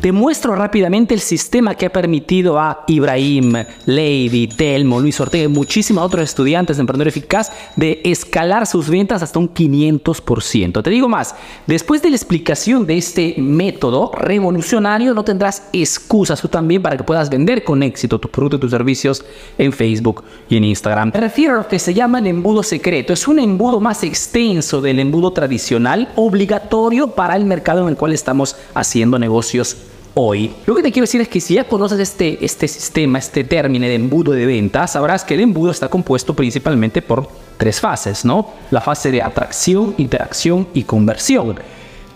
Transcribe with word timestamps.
Te 0.00 0.12
muestro 0.12 0.54
rápidamente 0.54 1.12
el 1.12 1.18
sistema 1.18 1.74
que 1.74 1.86
ha 1.86 1.92
permitido 1.92 2.56
a 2.56 2.84
Ibrahim, 2.86 3.54
Lady, 3.84 4.46
Telmo, 4.46 5.00
Luis 5.00 5.18
Ortega 5.18 5.46
y 5.46 5.48
muchísimos 5.48 6.04
otros 6.04 6.22
estudiantes 6.22 6.76
de 6.76 6.82
Emprendedor 6.82 7.08
Eficaz 7.08 7.50
de 7.74 8.00
escalar 8.04 8.68
sus 8.68 8.88
ventas 8.88 9.24
hasta 9.24 9.40
un 9.40 9.52
500%. 9.52 10.84
Te 10.84 10.90
digo 10.90 11.08
más, 11.08 11.34
después 11.66 12.00
de 12.00 12.10
la 12.10 12.16
explicación 12.16 12.86
de 12.86 12.96
este 12.96 13.34
método 13.38 14.12
revolucionario, 14.14 15.14
no 15.14 15.24
tendrás 15.24 15.64
excusas 15.72 16.40
tú 16.40 16.46
también 16.46 16.80
para 16.80 16.96
que 16.96 17.02
puedas 17.02 17.28
vender 17.28 17.64
con 17.64 17.82
éxito 17.82 18.20
tus 18.20 18.30
productos 18.30 18.58
y 18.58 18.60
tus 18.60 18.70
servicios 18.70 19.24
en 19.58 19.72
Facebook 19.72 20.22
y 20.48 20.58
en 20.58 20.64
Instagram. 20.64 21.10
Me 21.12 21.20
refiero 21.20 21.54
a 21.54 21.56
lo 21.56 21.66
que 21.66 21.80
se 21.80 21.92
llama 21.92 22.20
el 22.20 22.28
embudo 22.28 22.62
secreto. 22.62 23.12
Es 23.12 23.26
un 23.26 23.40
embudo 23.40 23.80
más 23.80 24.04
extenso 24.04 24.80
del 24.80 25.00
embudo 25.00 25.32
tradicional, 25.32 26.12
obligatorio 26.14 27.08
para 27.08 27.34
el 27.34 27.46
mercado 27.46 27.82
en 27.82 27.88
el 27.88 27.96
cual 27.96 28.12
estamos 28.12 28.54
haciendo 28.74 29.18
negocios 29.18 29.76
hoy. 30.20 30.52
Lo 30.66 30.74
que 30.74 30.82
te 30.82 30.90
quiero 30.90 31.04
decir 31.04 31.20
es 31.20 31.28
que 31.28 31.40
si 31.40 31.54
ya 31.54 31.64
conoces 31.64 32.00
este, 32.00 32.44
este 32.44 32.66
sistema, 32.66 33.20
este 33.20 33.44
término 33.44 33.86
de 33.86 33.94
embudo 33.94 34.32
de 34.32 34.46
ventas, 34.46 34.92
sabrás 34.92 35.24
que 35.24 35.34
el 35.34 35.40
embudo 35.40 35.70
está 35.70 35.88
compuesto 35.88 36.34
principalmente 36.34 37.00
por 37.02 37.28
tres 37.56 37.80
fases, 37.80 38.24
¿no? 38.24 38.50
La 38.72 38.80
fase 38.80 39.12
de 39.12 39.22
atracción, 39.22 39.94
interacción 39.96 40.66
y 40.74 40.82
conversión. 40.82 41.54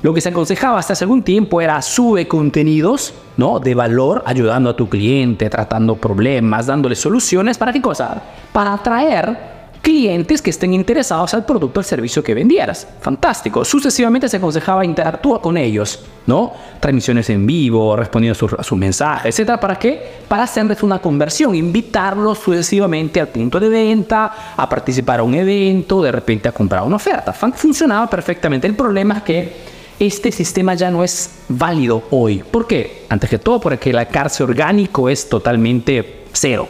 Lo 0.03 0.13
que 0.13 0.21
se 0.21 0.31
aconsejaba 0.31 0.81
hasta 0.81 0.95
hace 0.95 1.05
algún 1.05 1.23
tiempo 1.23 1.61
era 1.61 1.81
sube 1.81 2.27
contenidos, 2.27 3.15
¿no? 3.37 3.61
De 3.61 3.73
valor, 3.77 4.25
ayudando 4.27 4.71
a 4.71 4.77
tu 4.77 4.89
cliente, 4.89 5.49
tratando 5.49 5.95
problemas, 5.95 6.67
dándole 6.67 6.97
soluciones. 6.97 7.57
¿Para 7.57 7.73
qué 7.73 7.81
cosa? 7.81 8.21
Para 8.53 8.75
atraer 8.75 9.62
clientes 9.83 10.41
que 10.41 10.51
estén 10.51 10.73
interesados 10.73 11.35
al 11.35 11.45
producto 11.45 11.79
o 11.79 11.83
al 11.83 11.85
servicio 11.85 12.23
que 12.23 12.35
vendieras. 12.35 12.87
Fantástico. 13.01 13.65
Sucesivamente 13.65 14.29
se 14.29 14.37
aconsejaba 14.37 14.85
interactúa 14.85 15.43
con 15.43 15.57
ellos, 15.57 15.99
¿no? 16.27 16.53
Transmisiones 16.81 17.29
en 17.31 17.45
vivo, 17.45 17.97
respondiendo 17.97 18.47
a 18.57 18.63
sus, 18.63 18.79
mensajes, 18.79 19.35
etcétera. 19.35 19.59
¿Para 19.59 19.79
qué? 19.79 20.21
Para 20.29 20.45
hacerles 20.45 20.83
una 20.83 21.01
conversión, 21.01 21.55
invitarlos 21.55 22.39
sucesivamente 22.39 23.21
al 23.21 23.29
punto 23.29 23.59
de 23.59 23.69
venta, 23.69 24.55
a 24.57 24.69
participar 24.69 25.21
a 25.21 25.25
un 25.25 25.35
evento, 25.35 26.01
de 26.01 26.13
repente 26.13 26.49
a 26.49 26.53
comprar 26.53 26.85
una 26.85 26.97
oferta. 26.97 27.33
Funcionaba 27.33 28.09
perfectamente. 28.09 28.69
El 28.69 28.77
problema 28.77 29.19
es 29.19 29.23
que 29.25 29.73
este 29.99 30.33
sistema 30.33 30.75
ya 30.75 30.91
no 30.91 31.03
es 31.03 31.41
válido 31.49 32.05
hoy. 32.11 32.43
¿Por 32.49 32.67
qué? 32.67 33.05
Antes 33.09 33.29
que 33.29 33.39
todo 33.39 33.61
porque 33.61 33.91
el 33.91 33.99
alcance 33.99 34.43
orgánico 34.43 35.09
es 35.09 35.29
totalmente 35.29 36.25
cero. 36.33 36.69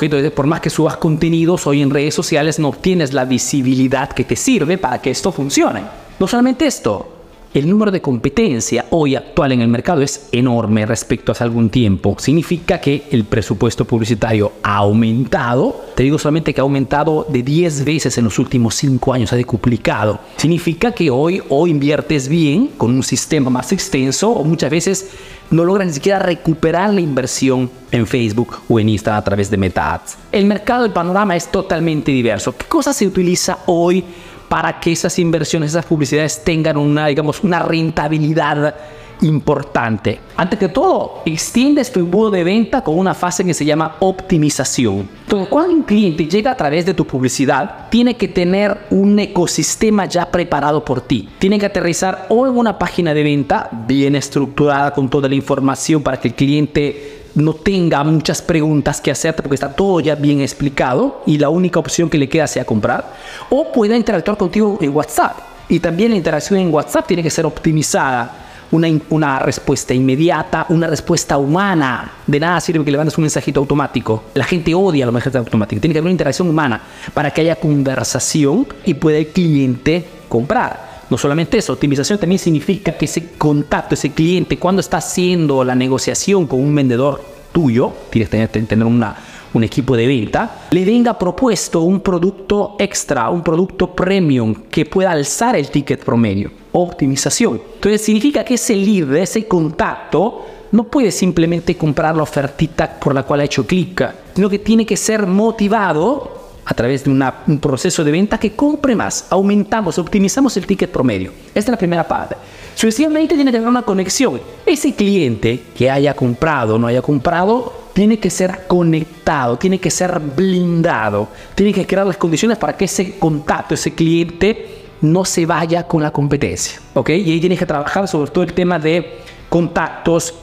Entonces, 0.00 0.30
por 0.30 0.46
más 0.46 0.60
que 0.60 0.70
subas 0.70 0.96
contenidos 0.96 1.66
hoy 1.66 1.82
en 1.82 1.90
redes 1.90 2.14
sociales, 2.14 2.58
no 2.58 2.68
obtienes 2.68 3.12
la 3.12 3.24
visibilidad 3.24 4.10
que 4.10 4.24
te 4.24 4.36
sirve 4.36 4.78
para 4.78 5.02
que 5.02 5.10
esto 5.10 5.32
funcione. 5.32 5.82
No 6.18 6.26
solamente 6.28 6.66
esto, 6.66 7.19
el 7.52 7.68
número 7.68 7.90
de 7.90 8.00
competencia 8.00 8.86
hoy 8.90 9.16
actual 9.16 9.50
en 9.50 9.60
el 9.60 9.68
mercado 9.68 10.02
es 10.02 10.28
enorme 10.30 10.86
respecto 10.86 11.30
a 11.30 11.34
hace 11.34 11.42
algún 11.42 11.68
tiempo. 11.68 12.14
Significa 12.18 12.80
que 12.80 13.08
el 13.10 13.24
presupuesto 13.24 13.84
publicitario 13.84 14.52
ha 14.62 14.76
aumentado. 14.76 15.86
Te 15.96 16.04
digo 16.04 16.16
solamente 16.16 16.54
que 16.54 16.60
ha 16.60 16.62
aumentado 16.62 17.26
de 17.28 17.42
10 17.42 17.84
veces 17.84 18.16
en 18.18 18.24
los 18.24 18.38
últimos 18.38 18.76
5 18.76 19.12
años, 19.12 19.32
ha 19.32 19.36
decuplicado. 19.36 20.20
Significa 20.36 20.92
que 20.92 21.10
hoy 21.10 21.42
o 21.48 21.66
inviertes 21.66 22.28
bien 22.28 22.68
con 22.76 22.92
un 22.92 23.02
sistema 23.02 23.50
más 23.50 23.72
extenso 23.72 24.30
o 24.30 24.44
muchas 24.44 24.70
veces 24.70 25.10
no 25.50 25.64
logran 25.64 25.88
ni 25.88 25.94
siquiera 25.94 26.20
recuperar 26.20 26.94
la 26.94 27.00
inversión 27.00 27.68
en 27.90 28.06
Facebook 28.06 28.58
o 28.68 28.78
en 28.78 28.90
Instagram 28.90 29.18
a 29.18 29.24
través 29.24 29.50
de 29.50 29.56
Meta 29.56 29.94
Ads. 29.94 30.16
El 30.30 30.46
mercado, 30.46 30.84
el 30.84 30.92
panorama 30.92 31.34
es 31.34 31.50
totalmente 31.50 32.12
diverso. 32.12 32.56
¿Qué 32.56 32.66
cosa 32.66 32.92
se 32.92 33.08
utiliza 33.08 33.58
hoy 33.66 34.04
para 34.50 34.80
que 34.80 34.90
esas 34.90 35.16
inversiones, 35.20 35.70
esas 35.70 35.86
publicidades 35.86 36.42
tengan 36.42 36.76
una, 36.76 37.06
digamos, 37.06 37.44
una 37.44 37.60
rentabilidad 37.60 38.74
importante. 39.20 40.18
Antes 40.36 40.58
que 40.58 40.68
todo, 40.68 41.22
extiendes 41.24 41.92
tu 41.92 42.00
embudo 42.00 42.32
de 42.32 42.42
venta 42.42 42.82
con 42.82 42.98
una 42.98 43.14
fase 43.14 43.44
que 43.44 43.54
se 43.54 43.64
llama 43.64 43.94
optimización. 44.00 45.08
Entonces, 45.22 45.48
cuando 45.48 45.74
un 45.74 45.82
cliente 45.84 46.26
llega 46.26 46.50
a 46.50 46.56
través 46.56 46.84
de 46.84 46.94
tu 46.94 47.06
publicidad, 47.06 47.88
tiene 47.90 48.16
que 48.16 48.26
tener 48.26 48.76
un 48.90 49.20
ecosistema 49.20 50.06
ya 50.06 50.28
preparado 50.28 50.84
por 50.84 51.00
ti. 51.02 51.28
Tiene 51.38 51.56
que 51.60 51.66
aterrizar 51.66 52.26
o 52.28 52.44
en 52.44 52.58
una 52.58 52.76
página 52.76 53.14
de 53.14 53.22
venta 53.22 53.68
bien 53.86 54.16
estructurada 54.16 54.92
con 54.92 55.08
toda 55.08 55.28
la 55.28 55.36
información 55.36 56.02
para 56.02 56.18
que 56.18 56.26
el 56.26 56.34
cliente 56.34 57.19
no 57.34 57.54
tenga 57.54 58.02
muchas 58.04 58.42
preguntas 58.42 59.00
que 59.00 59.10
hacerte 59.10 59.42
porque 59.42 59.54
está 59.54 59.72
todo 59.72 60.00
ya 60.00 60.14
bien 60.14 60.40
explicado 60.40 61.22
y 61.26 61.38
la 61.38 61.48
única 61.48 61.78
opción 61.78 62.10
que 62.10 62.18
le 62.18 62.28
queda 62.28 62.46
sea 62.46 62.64
comprar, 62.64 63.12
o 63.48 63.72
pueda 63.72 63.96
interactuar 63.96 64.36
contigo 64.36 64.78
en 64.80 64.94
WhatsApp. 64.94 65.38
Y 65.68 65.78
también 65.78 66.10
la 66.10 66.16
interacción 66.16 66.58
en 66.58 66.72
WhatsApp 66.72 67.06
tiene 67.06 67.22
que 67.22 67.30
ser 67.30 67.46
optimizada. 67.46 68.36
Una, 68.72 68.86
una, 69.08 69.40
respuesta 69.40 69.92
inmediata, 69.92 70.66
una 70.68 70.86
respuesta 70.86 71.36
humana. 71.38 72.12
De 72.24 72.38
nada 72.38 72.60
sirve 72.60 72.84
que 72.84 72.92
le 72.92 72.98
mandes 72.98 73.18
un 73.18 73.22
mensajito 73.22 73.58
automático. 73.58 74.24
La 74.34 74.44
gente 74.44 74.72
odia 74.74 75.06
los 75.06 75.12
mensajes 75.12 75.36
automáticos. 75.36 75.80
Tiene 75.80 75.92
que 75.92 75.98
haber 75.98 76.06
una 76.06 76.12
interacción 76.12 76.48
humana 76.48 76.80
para 77.12 77.32
que 77.32 77.40
haya 77.40 77.56
conversación 77.56 78.68
y 78.84 78.94
pueda 78.94 79.18
el 79.18 79.28
cliente 79.28 80.04
comprar. 80.28 80.89
No 81.10 81.18
solamente 81.18 81.58
eso, 81.58 81.72
optimización 81.72 82.20
también 82.20 82.38
significa 82.38 82.92
que 82.92 83.06
ese 83.06 83.30
contacto, 83.36 83.94
ese 83.94 84.12
cliente, 84.12 84.58
cuando 84.58 84.80
está 84.80 84.98
haciendo 84.98 85.64
la 85.64 85.74
negociación 85.74 86.46
con 86.46 86.60
un 86.60 86.72
vendedor 86.72 87.20
tuyo, 87.50 87.92
tienes 88.10 88.28
que 88.28 88.46
tener 88.62 88.86
una, 88.86 89.16
un 89.52 89.64
equipo 89.64 89.96
de 89.96 90.06
venta, 90.06 90.68
le 90.70 90.84
venga 90.84 91.18
propuesto 91.18 91.80
un 91.80 92.00
producto 92.00 92.76
extra, 92.78 93.28
un 93.28 93.42
producto 93.42 93.92
premium 93.92 94.54
que 94.70 94.86
pueda 94.86 95.10
alzar 95.10 95.56
el 95.56 95.68
ticket 95.68 96.04
promedio. 96.04 96.52
Optimización. 96.72 97.60
Entonces 97.74 98.02
significa 98.02 98.44
que 98.44 98.54
ese 98.54 98.76
lead, 98.76 99.12
ese 99.16 99.48
contacto, 99.48 100.46
no 100.70 100.84
puede 100.84 101.10
simplemente 101.10 101.76
comprar 101.76 102.16
la 102.16 102.22
ofertita 102.22 103.00
por 103.00 103.12
la 103.12 103.24
cual 103.24 103.40
ha 103.40 103.44
hecho 103.44 103.66
clic, 103.66 104.08
sino 104.32 104.48
que 104.48 104.60
tiene 104.60 104.86
que 104.86 104.96
ser 104.96 105.26
motivado 105.26 106.39
a 106.70 106.74
través 106.74 107.02
de 107.02 107.10
un 107.10 107.58
proceso 107.58 108.04
de 108.04 108.12
venta 108.12 108.38
que 108.38 108.52
compre 108.52 108.94
más. 108.94 109.26
Aumentamos, 109.30 109.98
optimizamos 109.98 110.56
el 110.56 110.68
ticket 110.68 110.88
promedio. 110.88 111.32
Esta 111.48 111.58
es 111.58 111.68
la 111.68 111.76
primera 111.76 112.06
parte. 112.06 112.36
Sucesivamente 112.76 113.34
tiene 113.34 113.50
que 113.50 113.56
haber 113.56 113.68
una 113.68 113.82
conexión. 113.82 114.40
Ese 114.64 114.94
cliente 114.94 115.64
que 115.76 115.90
haya 115.90 116.14
comprado 116.14 116.76
o 116.76 116.78
no 116.78 116.86
haya 116.86 117.02
comprado 117.02 117.72
tiene 117.92 118.20
que 118.20 118.30
ser 118.30 118.68
conectado, 118.68 119.58
tiene 119.58 119.80
que 119.80 119.90
ser 119.90 120.20
blindado, 120.20 121.26
tiene 121.56 121.72
que 121.72 121.84
crear 121.84 122.06
las 122.06 122.16
condiciones 122.16 122.56
para 122.56 122.76
que 122.76 122.84
ese 122.84 123.18
contacto, 123.18 123.74
ese 123.74 123.92
cliente 123.92 124.84
no 125.00 125.24
se 125.24 125.46
vaya 125.46 125.82
con 125.88 126.00
la 126.04 126.12
competencia. 126.12 126.80
¿ok? 126.94 127.10
Y 127.10 127.32
ahí 127.32 127.40
tienes 127.40 127.58
que 127.58 127.66
trabajar 127.66 128.06
sobre 128.06 128.30
todo 128.30 128.44
el 128.44 128.52
tema 128.52 128.78
de 128.78 129.18
contactos, 129.48 130.34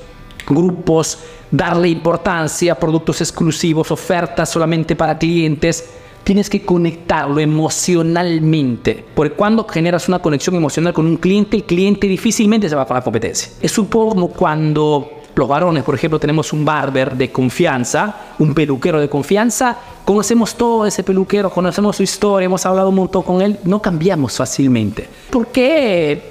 grupos, 0.45 1.19
darle 1.49 1.87
importancia 1.87 2.73
a 2.73 2.75
productos 2.75 3.21
exclusivos, 3.21 3.91
ofertas 3.91 4.49
solamente 4.49 4.93
para 4.93 5.17
clientes 5.17 5.85
tienes 6.27 6.49
que 6.49 6.61
conectarlo 6.65 7.39
emocionalmente. 7.39 9.05
Porque 9.15 9.33
cuando 9.33 9.65
generas 9.65 10.09
una 10.09 10.19
conexión 10.19 10.55
emocional 10.55 10.91
con 10.91 11.05
un 11.05 11.15
cliente, 11.15 11.55
el 11.55 11.63
cliente 11.63 12.05
difícilmente 12.05 12.67
se 12.67 12.75
va 12.75 12.85
para 12.85 12.99
la 12.99 13.03
competencia. 13.05 13.53
Es 13.61 13.77
un 13.77 13.85
poco 13.85 14.09
como 14.09 14.27
cuando 14.27 15.09
los 15.33 15.47
varones, 15.47 15.85
por 15.85 15.95
ejemplo, 15.95 16.19
tenemos 16.19 16.51
un 16.51 16.65
barber 16.65 17.15
de 17.15 17.31
confianza, 17.31 18.13
un 18.39 18.53
peluquero 18.53 18.99
de 18.99 19.07
confianza, 19.07 19.77
conocemos 20.03 20.55
todo 20.55 20.85
ese 20.85 21.01
peluquero, 21.01 21.49
conocemos 21.49 21.95
su 21.95 22.03
historia, 22.03 22.47
hemos 22.47 22.65
hablado 22.65 22.89
un 22.89 22.95
montón 22.95 23.23
con 23.23 23.41
él, 23.41 23.57
no 23.63 23.81
cambiamos 23.81 24.35
fácilmente. 24.35 25.07
Porque 25.29 26.23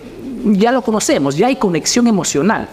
ya 0.44 0.72
lo 0.72 0.82
conocemos, 0.82 1.38
ya 1.38 1.46
hay 1.46 1.56
conexión 1.56 2.06
emocional. 2.06 2.68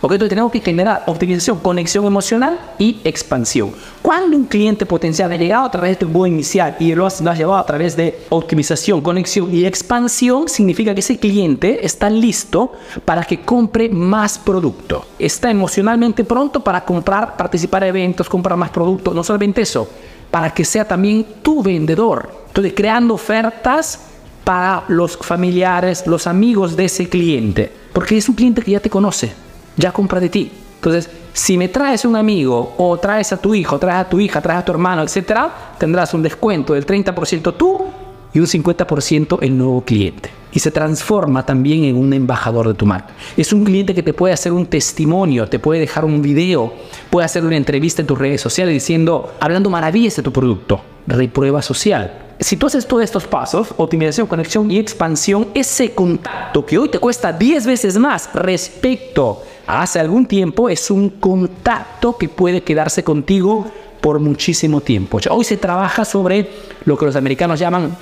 Ok, 0.00 0.12
entonces 0.12 0.28
tenemos 0.28 0.52
que 0.52 0.60
generar 0.60 1.02
optimización, 1.06 1.58
conexión 1.58 2.04
emocional 2.04 2.56
y 2.78 3.00
expansión. 3.02 3.72
Cuando 4.00 4.36
un 4.36 4.44
cliente 4.44 4.86
potencial 4.86 5.32
ha 5.32 5.36
llegado 5.36 5.64
a 5.64 5.70
través 5.72 5.98
de 5.98 6.06
un 6.06 6.12
buen 6.12 6.34
inicial 6.34 6.76
y 6.78 6.94
lo 6.94 7.04
has, 7.04 7.20
lo 7.20 7.28
has, 7.32 7.38
llevado 7.38 7.58
a 7.58 7.66
través 7.66 7.96
de 7.96 8.20
optimización, 8.28 9.00
conexión 9.00 9.52
y 9.52 9.64
expansión, 9.64 10.48
significa 10.48 10.94
que 10.94 11.00
ese 11.00 11.18
cliente 11.18 11.84
está 11.84 12.08
listo 12.10 12.74
para 13.04 13.24
que 13.24 13.40
compre 13.40 13.88
más 13.88 14.38
producto. 14.38 15.04
Está 15.18 15.50
emocionalmente 15.50 16.22
pronto 16.22 16.62
para 16.62 16.84
comprar, 16.84 17.36
participar 17.36 17.82
en 17.82 17.88
eventos, 17.88 18.28
comprar 18.28 18.56
más 18.56 18.70
productos. 18.70 19.12
No 19.12 19.24
solamente 19.24 19.62
eso, 19.62 19.88
para 20.30 20.54
que 20.54 20.64
sea 20.64 20.86
también 20.86 21.26
tu 21.42 21.60
vendedor. 21.60 22.30
Entonces, 22.46 22.72
creando 22.76 23.14
ofertas 23.14 23.98
para 24.44 24.84
los 24.86 25.16
familiares, 25.16 26.06
los 26.06 26.28
amigos 26.28 26.76
de 26.76 26.84
ese 26.84 27.08
cliente. 27.08 27.72
Porque 27.92 28.16
es 28.16 28.28
un 28.28 28.36
cliente 28.36 28.62
que 28.62 28.70
ya 28.70 28.80
te 28.80 28.88
conoce 28.88 29.47
ya 29.78 29.92
compra 29.92 30.20
de 30.20 30.28
ti. 30.28 30.50
Entonces, 30.76 31.08
si 31.32 31.56
me 31.56 31.68
traes 31.68 32.04
un 32.04 32.16
amigo 32.16 32.74
o 32.76 32.98
traes 32.98 33.32
a 33.32 33.36
tu 33.36 33.54
hijo, 33.54 33.78
traes 33.78 34.06
a 34.06 34.08
tu 34.08 34.20
hija, 34.20 34.40
traes 34.40 34.60
a 34.60 34.64
tu 34.64 34.72
hermano, 34.72 35.02
etcétera, 35.02 35.74
tendrás 35.78 36.12
un 36.14 36.22
descuento 36.22 36.74
del 36.74 36.86
30% 36.86 37.54
tú 37.56 37.84
y 38.32 38.38
un 38.38 38.46
50% 38.46 39.38
el 39.40 39.56
nuevo 39.56 39.80
cliente. 39.82 40.30
Y 40.52 40.60
se 40.60 40.70
transforma 40.70 41.44
también 41.44 41.84
en 41.84 41.96
un 41.96 42.12
embajador 42.12 42.68
de 42.68 42.74
tu 42.74 42.86
marca. 42.86 43.08
Es 43.36 43.52
un 43.52 43.64
cliente 43.64 43.94
que 43.94 44.02
te 44.02 44.14
puede 44.14 44.34
hacer 44.34 44.52
un 44.52 44.66
testimonio, 44.66 45.48
te 45.48 45.58
puede 45.58 45.80
dejar 45.80 46.04
un 46.04 46.22
video, 46.22 46.72
puede 47.10 47.24
hacer 47.24 47.44
una 47.44 47.56
entrevista 47.56 48.02
en 48.02 48.06
tus 48.06 48.18
redes 48.18 48.40
sociales 48.40 48.72
diciendo, 48.72 49.34
hablando 49.40 49.70
maravillas 49.70 50.16
de 50.16 50.22
tu 50.22 50.32
producto. 50.32 50.80
Reprueba 51.06 51.62
social. 51.62 52.27
Si 52.40 52.56
tú 52.56 52.68
haces 52.68 52.86
todos 52.86 53.02
estos 53.02 53.26
pasos, 53.26 53.74
optimización, 53.76 54.28
conexión 54.28 54.70
y 54.70 54.78
expansión, 54.78 55.48
ese 55.54 55.92
contacto 55.92 56.64
que 56.64 56.78
hoy 56.78 56.88
te 56.88 57.00
cuesta 57.00 57.32
10 57.32 57.66
veces 57.66 57.98
más 57.98 58.30
respecto 58.32 59.42
a 59.66 59.82
hace 59.82 59.98
algún 59.98 60.24
tiempo, 60.24 60.68
es 60.68 60.88
un 60.88 61.10
contacto 61.10 62.16
que 62.16 62.28
puede 62.28 62.62
quedarse 62.62 63.02
contigo 63.02 63.66
por 64.00 64.20
muchísimo 64.20 64.80
tiempo. 64.80 65.18
Hoy 65.30 65.44
se 65.44 65.56
trabaja 65.56 66.04
sobre 66.04 66.48
lo 66.84 66.96
que 66.96 67.06
los 67.06 67.16
americanos 67.16 67.58
llaman 67.58 67.96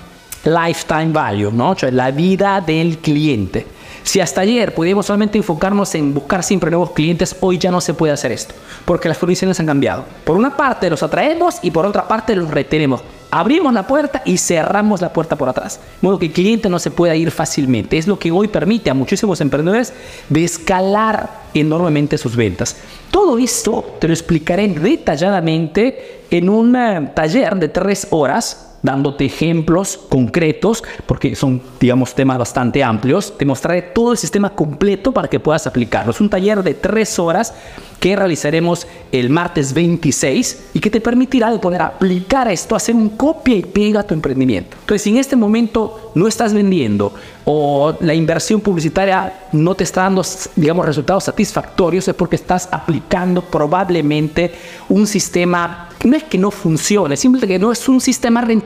lifetime 0.44 1.12
value, 1.12 1.50
¿no? 1.50 1.74
la 1.90 2.10
vida 2.10 2.60
del 2.60 2.98
cliente. 2.98 3.66
Si 4.02 4.20
hasta 4.20 4.42
ayer 4.42 4.74
pudimos 4.74 5.06
solamente 5.06 5.38
enfocarnos 5.38 5.94
en 5.94 6.12
buscar 6.12 6.42
siempre 6.42 6.70
nuevos 6.70 6.90
clientes, 6.90 7.34
hoy 7.40 7.56
ya 7.56 7.70
no 7.70 7.80
se 7.80 7.94
puede 7.94 8.12
hacer 8.12 8.32
esto, 8.32 8.54
porque 8.84 9.08
las 9.08 9.16
condiciones 9.16 9.58
han 9.60 9.66
cambiado. 9.66 10.04
Por 10.24 10.36
una 10.36 10.54
parte 10.54 10.90
los 10.90 11.02
atraemos 11.02 11.56
y 11.62 11.70
por 11.70 11.86
otra 11.86 12.06
parte 12.06 12.36
los 12.36 12.50
retenemos. 12.50 13.00
Abrimos 13.36 13.74
la 13.74 13.86
puerta 13.86 14.22
y 14.24 14.38
cerramos 14.38 15.02
la 15.02 15.12
puerta 15.12 15.36
por 15.36 15.46
atrás. 15.46 15.78
De 16.00 16.08
modo 16.08 16.18
que 16.18 16.24
el 16.24 16.32
cliente 16.32 16.70
no 16.70 16.78
se 16.78 16.90
pueda 16.90 17.14
ir 17.14 17.30
fácilmente. 17.30 17.98
Es 17.98 18.06
lo 18.06 18.18
que 18.18 18.30
hoy 18.30 18.48
permite 18.48 18.88
a 18.88 18.94
muchísimos 18.94 19.42
emprendedores 19.42 19.92
de 20.30 20.42
escalar 20.42 21.28
enormemente 21.52 22.16
sus 22.16 22.34
ventas. 22.34 22.76
Todo 23.10 23.36
esto 23.36 23.98
te 24.00 24.08
lo 24.08 24.14
explicaré 24.14 24.68
detalladamente 24.68 26.22
en 26.30 26.48
un 26.48 26.74
eh, 26.76 27.10
taller 27.14 27.56
de 27.56 27.68
tres 27.68 28.06
horas 28.08 28.65
dándote 28.82 29.24
ejemplos 29.24 29.98
concretos, 30.08 30.84
porque 31.06 31.34
son, 31.34 31.60
digamos, 31.80 32.14
temas 32.14 32.38
bastante 32.38 32.82
amplios. 32.82 33.36
Te 33.36 33.44
mostraré 33.44 33.82
todo 33.82 34.12
el 34.12 34.18
sistema 34.18 34.50
completo 34.50 35.12
para 35.12 35.28
que 35.28 35.40
puedas 35.40 35.66
aplicarlo. 35.66 36.12
Es 36.12 36.20
un 36.20 36.30
taller 36.30 36.62
de 36.62 36.74
tres 36.74 37.18
horas 37.18 37.54
que 38.00 38.14
realizaremos 38.14 38.86
el 39.10 39.30
martes 39.30 39.72
26 39.72 40.70
y 40.74 40.80
que 40.80 40.90
te 40.90 41.00
permitirá 41.00 41.50
de 41.50 41.58
poder 41.58 41.82
aplicar 41.82 42.48
esto, 42.48 42.76
hacer 42.76 42.94
un 42.94 43.10
copia 43.10 43.56
y 43.56 43.62
pega 43.62 44.00
a 44.00 44.02
tu 44.02 44.14
emprendimiento. 44.14 44.76
Entonces, 44.80 45.02
si 45.02 45.10
en 45.10 45.16
este 45.16 45.34
momento 45.34 46.12
no 46.14 46.28
estás 46.28 46.52
vendiendo 46.52 47.12
o 47.44 47.96
la 48.00 48.14
inversión 48.14 48.60
publicitaria 48.60 49.48
no 49.52 49.74
te 49.74 49.84
está 49.84 50.02
dando, 50.02 50.22
digamos, 50.56 50.84
resultados 50.84 51.24
satisfactorios, 51.24 52.06
es 52.08 52.14
porque 52.14 52.36
estás 52.36 52.68
aplicando 52.70 53.42
probablemente 53.42 54.52
un 54.88 55.06
sistema 55.06 55.88
no 56.06 56.16
es 56.16 56.24
que 56.24 56.38
no 56.38 56.50
funcione, 56.50 57.16
simplemente 57.16 57.54
que 57.54 57.58
no 57.58 57.72
es 57.72 57.88
un 57.88 58.00
sistema 58.00 58.40
rentable. 58.40 58.65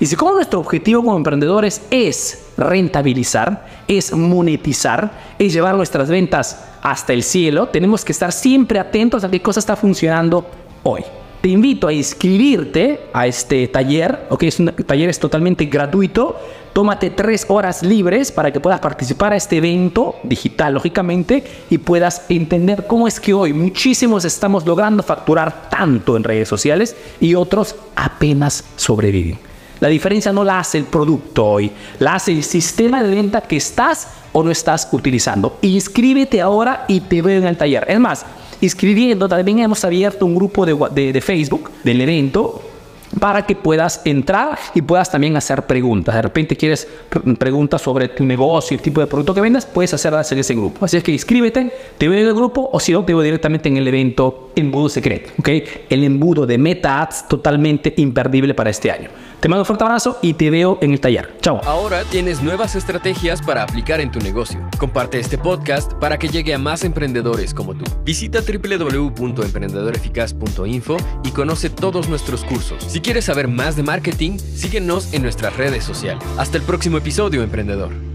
Y 0.00 0.06
si 0.06 0.16
como 0.16 0.32
nuestro 0.32 0.60
objetivo 0.60 1.02
como 1.02 1.16
emprendedores 1.16 1.82
es 1.90 2.46
rentabilizar, 2.56 3.66
es 3.88 4.12
monetizar, 4.12 5.10
es 5.38 5.52
llevar 5.52 5.74
nuestras 5.74 6.08
ventas 6.08 6.64
hasta 6.82 7.12
el 7.12 7.22
cielo, 7.22 7.68
tenemos 7.68 8.04
que 8.04 8.12
estar 8.12 8.32
siempre 8.32 8.78
atentos 8.78 9.24
a 9.24 9.30
qué 9.30 9.42
cosa 9.42 9.60
está 9.60 9.76
funcionando 9.76 10.46
hoy. 10.82 11.02
Te 11.44 11.50
invito 11.50 11.88
a 11.88 11.92
inscribirte 11.92 13.00
a 13.12 13.26
este 13.26 13.68
taller, 13.68 14.28
ok, 14.30 14.44
es 14.44 14.60
un 14.60 14.68
taller 14.68 15.10
es 15.10 15.20
totalmente 15.20 15.66
gratuito. 15.66 16.40
Tómate 16.72 17.10
tres 17.10 17.44
horas 17.48 17.82
libres 17.82 18.32
para 18.32 18.50
que 18.50 18.60
puedas 18.60 18.80
participar 18.80 19.34
a 19.34 19.36
este 19.36 19.58
evento 19.58 20.14
digital, 20.22 20.72
lógicamente, 20.72 21.44
y 21.68 21.76
puedas 21.76 22.24
entender 22.30 22.86
cómo 22.86 23.06
es 23.06 23.20
que 23.20 23.34
hoy 23.34 23.52
muchísimos 23.52 24.24
estamos 24.24 24.64
logrando 24.64 25.02
facturar 25.02 25.68
tanto 25.68 26.16
en 26.16 26.24
redes 26.24 26.48
sociales 26.48 26.96
y 27.20 27.34
otros 27.34 27.76
apenas 27.94 28.64
sobreviven. 28.76 29.38
La 29.80 29.88
diferencia 29.88 30.32
no 30.32 30.44
la 30.44 30.60
hace 30.60 30.78
el 30.78 30.84
producto 30.84 31.44
hoy, 31.44 31.70
la 31.98 32.14
hace 32.14 32.32
el 32.32 32.42
sistema 32.42 33.02
de 33.02 33.14
venta 33.14 33.42
que 33.42 33.56
estás 33.56 34.08
o 34.32 34.42
no 34.42 34.50
estás 34.50 34.88
utilizando. 34.92 35.58
Inscríbete 35.60 36.40
ahora 36.40 36.86
y 36.88 37.00
te 37.00 37.20
veo 37.20 37.38
en 37.38 37.46
el 37.46 37.58
taller. 37.58 37.84
Es 37.86 38.00
más, 38.00 38.24
inscribiendo 38.64 39.28
también 39.28 39.60
hemos 39.60 39.84
abierto 39.84 40.26
un 40.26 40.34
grupo 40.34 40.66
de, 40.66 41.20
Facebook 41.20 41.70
del 41.84 42.00
evento 42.00 42.62
para 43.20 43.46
que 43.46 43.54
puedas 43.54 44.00
entrar 44.04 44.58
y 44.74 44.82
puedas 44.82 45.10
también 45.10 45.36
hacer 45.36 45.62
preguntas. 45.66 46.14
De 46.16 46.22
repente 46.22 46.56
quieres 46.56 46.88
preguntas 47.38 47.80
sobre 47.80 48.08
tu 48.08 48.24
negocio, 48.24 48.76
el 48.76 48.82
tipo 48.82 49.00
de 49.00 49.06
producto 49.06 49.32
que 49.34 49.40
vendas, 49.40 49.66
puedes 49.66 49.94
hacerlas 49.94 50.30
en 50.32 50.38
ese 50.38 50.54
grupo. 50.54 50.84
Así 50.84 50.96
es 50.96 51.04
que 51.04 51.12
inscríbete, 51.12 51.72
te 51.96 52.08
veo 52.08 52.20
en 52.20 52.26
el 52.26 52.34
grupo 52.34 52.68
o 52.72 52.80
si 52.80 52.92
no, 52.92 53.04
te 53.04 53.14
veo 53.14 53.22
directamente 53.22 53.68
en 53.68 53.76
el 53.76 53.86
evento 53.86 54.50
Embudo 54.56 54.88
Secreto. 54.88 55.30
¿okay? 55.38 55.64
El 55.88 56.02
embudo 56.02 56.44
de 56.44 56.58
Meta 56.58 57.02
Ads 57.02 57.28
totalmente 57.28 57.94
imperdible 57.98 58.54
para 58.54 58.70
este 58.70 58.90
año. 58.90 59.10
Te 59.44 59.48
mando 59.50 59.60
un 59.60 59.66
fuerte 59.66 59.84
abrazo 59.84 60.18
y 60.22 60.32
te 60.32 60.48
veo 60.48 60.78
en 60.80 60.92
el 60.92 61.00
taller. 61.00 61.36
Chao. 61.42 61.60
Ahora 61.66 62.02
tienes 62.04 62.42
nuevas 62.42 62.76
estrategias 62.76 63.42
para 63.42 63.62
aplicar 63.62 64.00
en 64.00 64.10
tu 64.10 64.18
negocio. 64.18 64.58
Comparte 64.78 65.20
este 65.20 65.36
podcast 65.36 65.92
para 65.92 66.18
que 66.18 66.28
llegue 66.28 66.54
a 66.54 66.58
más 66.58 66.82
emprendedores 66.82 67.52
como 67.52 67.74
tú. 67.74 67.84
Visita 68.06 68.38
www.emprendedoreficaz.info 68.40 70.96
y 71.24 71.30
conoce 71.32 71.68
todos 71.68 72.08
nuestros 72.08 72.42
cursos. 72.42 72.82
Si 72.84 73.02
quieres 73.02 73.26
saber 73.26 73.48
más 73.48 73.76
de 73.76 73.82
marketing, 73.82 74.38
síguenos 74.38 75.12
en 75.12 75.20
nuestras 75.20 75.54
redes 75.58 75.84
sociales. 75.84 76.24
Hasta 76.38 76.56
el 76.56 76.62
próximo 76.62 76.96
episodio, 76.96 77.42
emprendedor. 77.42 78.13